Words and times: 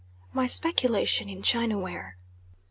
MY 0.33 0.47
SPECULATION 0.47 1.29
IN 1.29 1.43
CHINA 1.43 1.77
WARE. 1.77 2.15